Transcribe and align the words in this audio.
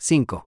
5, 0.00 0.44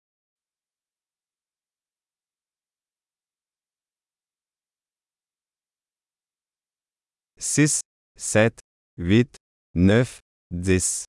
6, 7.39 7.81
7, 8.15 8.53
8, 8.97 9.37
9, 9.73 10.19
10, 10.51 11.05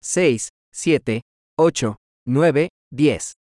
6, 0.00 0.48
7, 0.72 1.22
8, 1.58 1.96
9, 2.26 2.68
10, 2.92 3.34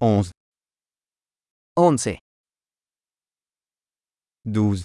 11, 0.00 0.32
11, 1.76 2.18
12, 4.44 4.84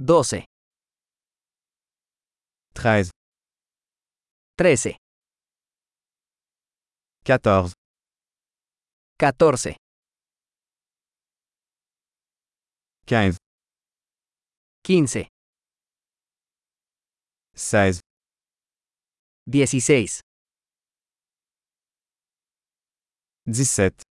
12, 0.00 0.44
13, 2.74 3.10
13, 4.56 4.96
14, 7.24 7.72
14, 9.18 9.76
15, 13.06 13.36
15, 14.82 15.28
16, 17.54 18.00
16, 19.46 20.20
17, 23.46 24.02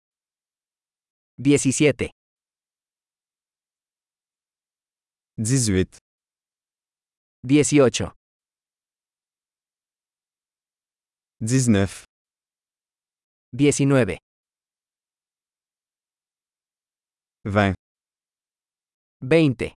17, 1.72 2.12
18, 5.42 6.00
18, 7.44 8.14
19, 11.40 12.06
19, 13.54 14.20
20, 17.46 17.76
20, 19.22 19.74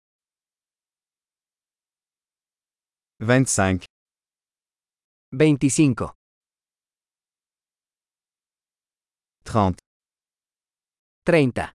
25, 3.21 3.87
25, 5.31 6.15
30, 9.45 9.77
30, 11.27 11.75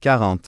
40, 0.00 0.47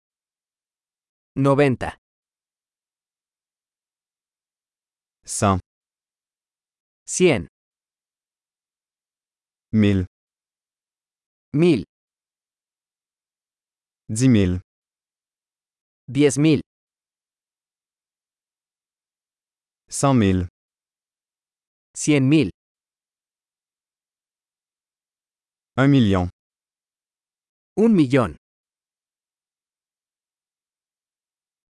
90, 1.35 1.97
100, 5.23 5.59
100, 7.05 7.47
1000, 9.71 10.05
1000, 11.53 11.85
10 14.09 14.27
000, 14.27 14.61
10.000, 16.07 16.61
100 19.87 20.19
000, 20.19 20.47
100.000, 21.95 22.49
1 25.77 25.87
million. 25.87 26.29
un 27.77 27.95
millón. 27.95 28.40